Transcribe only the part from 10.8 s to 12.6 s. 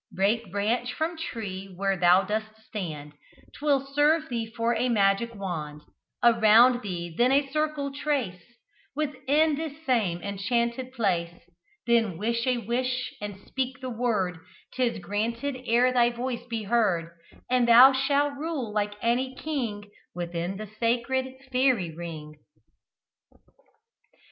place; Then wish a